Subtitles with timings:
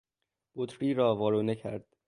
[0.55, 1.95] بطری را وارونه کرد.